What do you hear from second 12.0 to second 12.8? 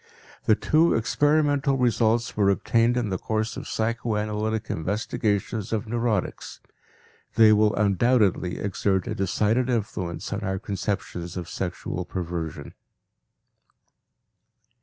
perversion.